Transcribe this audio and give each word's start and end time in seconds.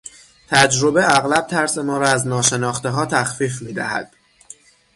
تجربه 0.47 1.05
اغلب 1.17 1.47
ترس 1.47 1.77
ما 1.77 1.97
را 1.97 2.07
از 2.09 2.27
ناشناختهها 2.27 3.05
تخفیف 3.05 3.61
میدهد. 3.61 4.13